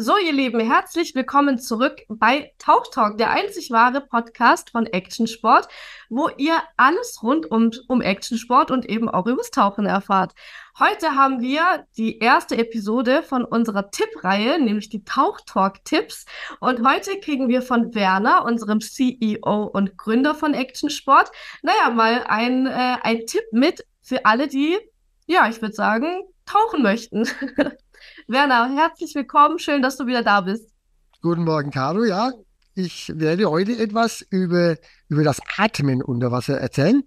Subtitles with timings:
[0.00, 5.26] So, ihr Lieben, herzlich willkommen zurück bei Tauch Talk, der einzig wahre Podcast von Action
[5.26, 5.66] Sport,
[6.08, 10.34] wo ihr alles rund um, um Actionsport und eben auch übers Tauchen erfahrt.
[10.78, 16.26] Heute haben wir die erste Episode von unserer Tippreihe, nämlich die Tauch Talk Tipps.
[16.60, 22.22] Und heute kriegen wir von Werner, unserem CEO und Gründer von Action Sport, naja, mal
[22.28, 24.78] ein, äh, ein Tipp mit für alle, die,
[25.26, 27.26] ja, ich würde sagen, tauchen möchten.
[28.26, 29.58] Werner, herzlich willkommen.
[29.58, 30.70] Schön, dass du wieder da bist.
[31.22, 32.04] Guten Morgen, Caro.
[32.04, 32.32] Ja,
[32.74, 34.76] ich werde heute etwas über,
[35.08, 37.02] über das Atmen unter Wasser erzählen.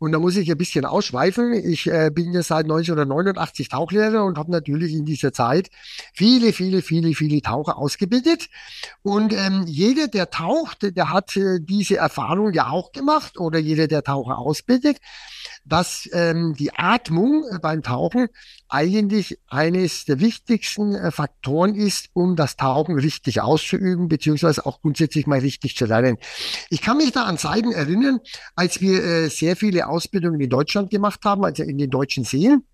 [0.00, 1.52] Und da muss ich ein bisschen ausschweifen.
[1.54, 5.70] Ich äh, bin ja seit 1989 Tauchlehrer und habe natürlich in dieser Zeit
[6.14, 8.48] viele, viele, viele, viele Taucher ausgebildet.
[9.02, 13.88] Und ähm, jeder, der taucht, der hat äh, diese Erfahrung ja auch gemacht oder jeder,
[13.88, 14.98] der Taucher ausbildet
[15.68, 18.28] dass ähm, die Atmung äh, beim Tauchen
[18.68, 25.26] eigentlich eines der wichtigsten äh, Faktoren ist, um das Tauchen richtig auszuüben, beziehungsweise auch grundsätzlich
[25.26, 26.18] mal richtig zu lernen.
[26.70, 28.20] Ich kann mich da an Zeiten erinnern,
[28.56, 32.64] als wir äh, sehr viele Ausbildungen in Deutschland gemacht haben, also in den deutschen Seen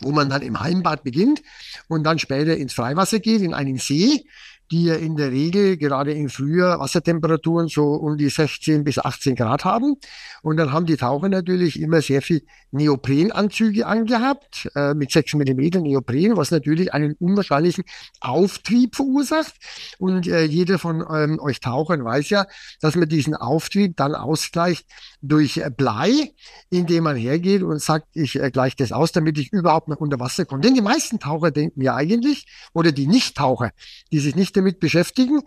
[0.00, 1.42] wo man dann im Heimbad beginnt
[1.88, 4.24] und dann später ins Freiwasser geht, in einen See
[4.70, 9.34] die ja in der Regel gerade im Frühjahr Wassertemperaturen so um die 16 bis 18
[9.34, 9.96] Grad haben.
[10.42, 15.82] Und dann haben die Taucher natürlich immer sehr viel Neoprenanzüge angehabt, äh, mit 6 mm
[15.82, 17.84] Neopren, was natürlich einen unwahrscheinlichen
[18.20, 19.54] Auftrieb verursacht.
[19.98, 22.46] Und äh, jeder von ähm, euch Tauchern weiß ja,
[22.80, 24.86] dass man diesen Auftrieb dann ausgleicht
[25.22, 26.32] durch äh, Blei,
[26.70, 30.20] indem man hergeht und sagt, ich äh, gleiche das aus, damit ich überhaupt noch unter
[30.20, 30.60] Wasser komme.
[30.60, 33.72] Denn die meisten Taucher denken ja eigentlich, oder die Nicht-Taucher,
[34.12, 35.42] die sich nicht damit beschäftigen,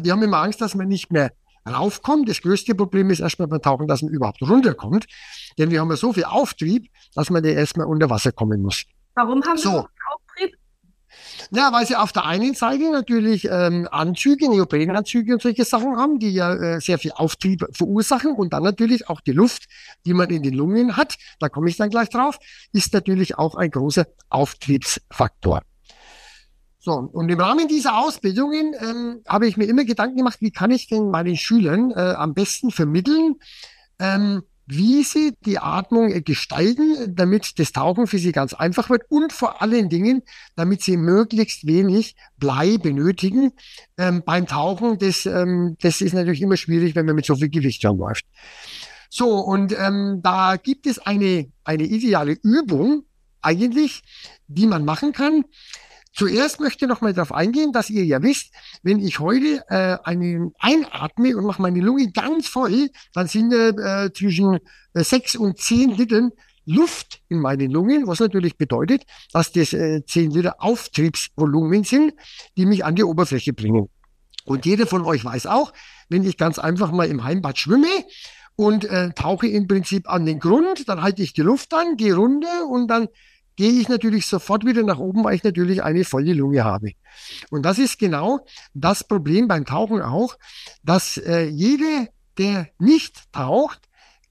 [0.00, 1.32] die haben immer Angst, dass man nicht mehr
[1.68, 2.28] raufkommt.
[2.28, 5.06] Das größte Problem ist erstmal beim Tauchen, dass man überhaupt runterkommt.
[5.58, 8.84] Denn wir haben ja so viel Auftrieb, dass man ja erstmal unter Wasser kommen muss.
[9.14, 9.70] Warum haben so.
[9.70, 10.58] wir Auftrieb?
[11.50, 16.18] Ja, weil sie auf der einen Seite natürlich ähm, Anzüge, Neoprenanzüge und solche Sachen haben,
[16.18, 19.66] die ja äh, sehr viel Auftrieb verursachen und dann natürlich auch die Luft,
[20.04, 22.38] die man in den Lungen hat, da komme ich dann gleich drauf,
[22.72, 25.62] ist natürlich auch ein großer Auftriebsfaktor.
[26.84, 30.70] So, und im Rahmen dieser Ausbildungen ähm, habe ich mir immer Gedanken gemacht, wie kann
[30.70, 33.36] ich denn meinen Schülern äh, am besten vermitteln,
[33.98, 39.04] ähm, wie sie die Atmung äh, gestalten, damit das Tauchen für sie ganz einfach wird
[39.08, 40.24] und vor allen Dingen,
[40.56, 43.52] damit sie möglichst wenig Blei benötigen
[43.96, 44.98] ähm, beim Tauchen.
[44.98, 48.26] Das, ähm, das ist natürlich immer schwierig, wenn man mit so viel Gewicht läuft.
[49.08, 53.04] So, und ähm, da gibt es eine, eine ideale Übung
[53.40, 54.02] eigentlich,
[54.48, 55.46] die man machen kann.
[56.14, 58.52] Zuerst möchte ich noch mal darauf eingehen, dass ihr ja wisst,
[58.82, 64.10] wenn ich heute äh, einen einatme und mache meine Lunge ganz voll, dann sind äh,
[64.12, 64.60] zwischen
[64.94, 66.30] äh, sechs und zehn Litern
[66.66, 72.14] Luft in meinen Lungen, was natürlich bedeutet, dass das äh, 10 Liter Auftriebsvolumen sind,
[72.56, 73.88] die mich an die Oberfläche bringen.
[74.44, 75.72] Und jeder von euch weiß auch,
[76.08, 77.88] wenn ich ganz einfach mal im Heimbad schwimme
[78.56, 82.14] und äh, tauche im Prinzip an den Grund, dann halte ich die Luft an, gehe
[82.14, 83.08] runter und dann
[83.56, 86.92] gehe ich natürlich sofort wieder nach oben, weil ich natürlich eine volle Lunge habe.
[87.50, 88.44] Und das ist genau
[88.74, 90.36] das Problem beim Tauchen auch,
[90.82, 93.80] dass äh, jeder, der nicht taucht,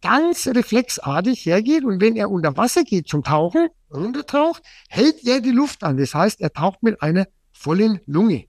[0.02, 5.52] ganz reflexartig hergeht und wenn er unter Wasser geht zum Tauchen, runtertaucht, hält er die
[5.52, 5.98] Luft an.
[5.98, 8.46] Das heißt, er taucht mit einer vollen Lunge.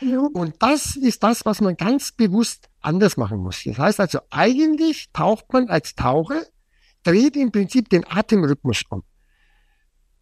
[0.00, 0.20] Ja.
[0.32, 3.62] Und das ist das, was man ganz bewusst anders machen muss.
[3.64, 6.42] Das heißt also, eigentlich taucht man als Taucher,
[7.02, 9.02] dreht im Prinzip den Atemrhythmus um.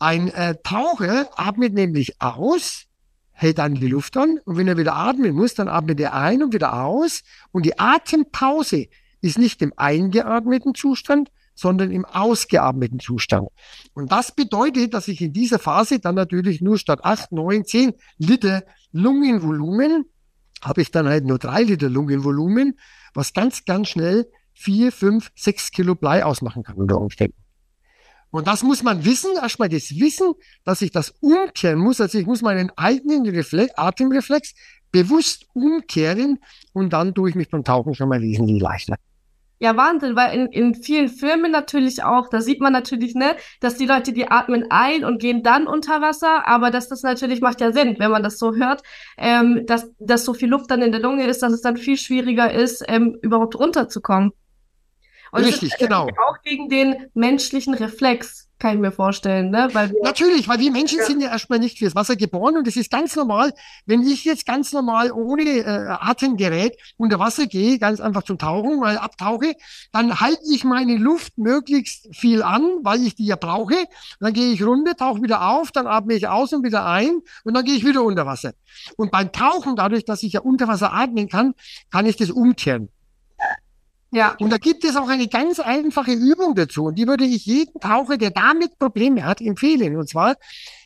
[0.02, 2.86] Ein äh, Taucher atmet nämlich aus,
[3.30, 6.42] hält dann die Luft an und wenn er wieder atmen muss, dann atmet er ein
[6.42, 7.22] und wieder aus.
[7.52, 8.88] Und die Atempause
[9.20, 13.46] ist nicht im eingeatmeten Zustand, sondern im ausgeatmeten Zustand.
[13.94, 17.92] Und das bedeutet, dass ich in dieser Phase dann natürlich nur statt 8, 9, 10
[18.18, 20.06] Liter Lungenvolumen,
[20.62, 22.76] habe ich dann halt nur 3 Liter Lungenvolumen,
[23.14, 27.41] was ganz, ganz schnell 4, 5, 6 Kilo Blei ausmachen kann unter Umständen.
[28.32, 30.32] Und das muss man wissen, erstmal das Wissen,
[30.64, 32.00] dass ich das umkehren muss.
[32.00, 34.54] Also ich muss meinen eigenen Reflex, Atemreflex
[34.90, 36.38] bewusst umkehren
[36.72, 38.96] und dann tue ich mich beim Tauchen schon mal wesentlich leichter.
[39.58, 43.76] Ja, Wahnsinn, weil in, in vielen Filmen natürlich auch, da sieht man natürlich, ne, dass
[43.76, 47.60] die Leute, die atmen ein und gehen dann unter Wasser, aber dass das natürlich macht
[47.60, 48.82] ja Sinn, wenn man das so hört,
[49.18, 51.96] ähm, dass, dass so viel Luft dann in der Lunge ist, dass es dann viel
[51.96, 54.32] schwieriger ist, ähm, überhaupt runterzukommen.
[55.32, 56.08] Und Richtig, ist, genau.
[56.52, 59.70] Gegen den menschlichen Reflex, kann ich mir vorstellen, ne?
[59.72, 61.04] Weil Natürlich, weil wir Menschen ja.
[61.06, 63.54] sind ja erstmal nicht fürs Wasser geboren und es ist ganz normal,
[63.86, 68.78] wenn ich jetzt ganz normal ohne äh, Atemgerät unter Wasser gehe, ganz einfach zum Tauchen,
[68.80, 69.54] mal abtauche,
[69.92, 73.86] dann halte ich meine Luft möglichst viel an, weil ich die ja brauche.
[74.20, 77.54] Dann gehe ich runter, tauche wieder auf, dann atme ich aus und wieder ein und
[77.54, 78.52] dann gehe ich wieder unter Wasser.
[78.98, 81.54] Und beim Tauchen, dadurch, dass ich ja unter Wasser atmen kann,
[81.90, 82.90] kann ich das umkehren.
[84.12, 84.36] Ja.
[84.38, 86.84] Und da gibt es auch eine ganz einfache Übung dazu.
[86.84, 89.96] Und die würde ich jedem Taucher, der damit Probleme hat, empfehlen.
[89.96, 90.36] Und zwar,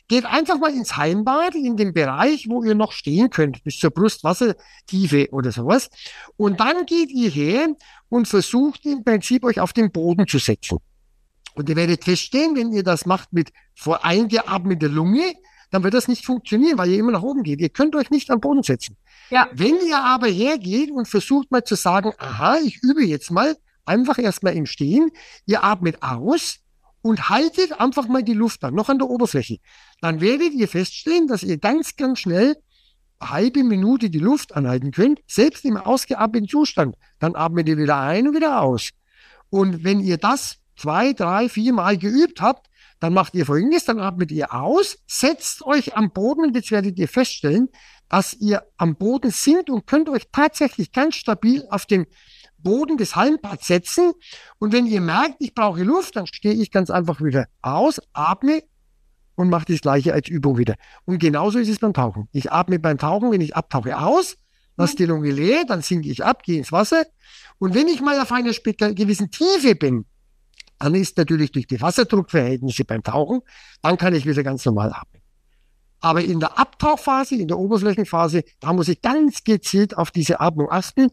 [0.07, 3.91] geht einfach mal ins Heimbad, in den Bereich, wo ihr noch stehen könnt, bis zur
[3.91, 5.89] Brustwassertiefe oder sowas.
[6.37, 7.67] Und dann geht ihr her
[8.09, 10.77] und versucht im Prinzip euch auf den Boden zu setzen.
[11.55, 15.33] Und ihr werdet feststellen, wenn ihr das macht mit vor eingeatmeter Lunge,
[15.69, 17.59] dann wird das nicht funktionieren, weil ihr immer nach oben geht.
[17.59, 18.97] Ihr könnt euch nicht am Boden setzen.
[19.29, 19.49] Ja.
[19.51, 23.55] Wenn ihr aber hergeht und versucht mal zu sagen, aha, ich übe jetzt mal,
[23.85, 25.11] einfach erstmal im Stehen,
[25.45, 26.59] ihr atmet aus
[27.01, 29.57] und haltet einfach mal die Luft an, noch an der Oberfläche,
[30.01, 32.55] dann werdet ihr feststellen, dass ihr ganz, ganz schnell
[33.19, 36.95] eine halbe Minute die Luft anhalten könnt, selbst im ausgeatmeten Zustand.
[37.19, 38.89] Dann atmet ihr wieder ein und wieder aus.
[39.49, 42.67] Und wenn ihr das zwei, drei, vier Mal geübt habt,
[42.99, 46.97] dann macht ihr folgendes, dann atmet ihr aus, setzt euch am Boden und jetzt werdet
[46.97, 47.69] ihr feststellen,
[48.09, 52.05] dass ihr am Boden sind und könnt euch tatsächlich ganz stabil auf den
[52.57, 54.13] Boden des Hallenpads setzen.
[54.59, 58.63] Und wenn ihr merkt, ich brauche Luft, dann stehe ich ganz einfach wieder aus, atme
[59.35, 60.75] und mache das gleiche als Übung wieder.
[61.05, 62.27] Und genauso ist es beim Tauchen.
[62.31, 64.37] Ich atme beim Tauchen, wenn ich abtauche, aus,
[64.75, 67.05] lasse die Lunge leer, dann sinke ich ab, gehe ins Wasser.
[67.59, 70.05] Und wenn ich mal auf einer gewissen Tiefe bin,
[70.79, 73.41] dann ist natürlich durch die Wasserdruckverhältnisse beim Tauchen,
[73.81, 75.21] dann kann ich wieder ganz normal atmen.
[75.99, 80.69] Aber in der Abtauchphase, in der Oberflächenphase, da muss ich ganz gezielt auf diese Atmung
[80.69, 81.09] achten,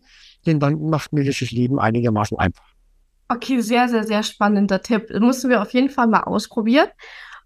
[0.47, 2.67] denn dann macht mir das Leben einigermaßen einfach.
[3.29, 5.07] Okay, sehr, sehr, sehr spannender Tipp.
[5.09, 6.89] Das müssen wir auf jeden Fall mal ausprobieren.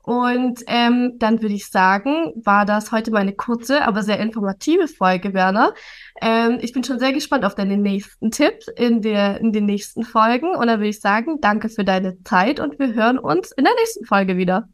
[0.08, 4.88] Und ähm, dann würde ich sagen, war das heute mal eine kurze, aber sehr informative
[4.88, 5.74] Folge, Werner.
[6.22, 10.04] Ähm, ich bin schon sehr gespannt auf deine nächsten Tipps in, der, in den nächsten
[10.04, 10.56] Folgen.
[10.56, 13.74] Und dann würde ich sagen, danke für deine Zeit und wir hören uns in der
[13.74, 14.70] nächsten Folge wieder.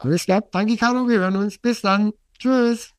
[0.00, 0.42] Alles klar.
[0.50, 1.08] Danke, Caro.
[1.08, 1.56] Wir hören uns.
[1.56, 2.10] Bis dann.
[2.36, 2.92] Tschüss.